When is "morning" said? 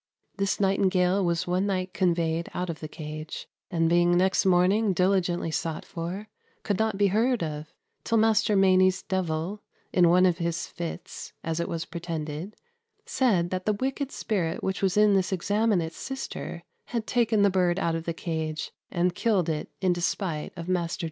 4.47-4.93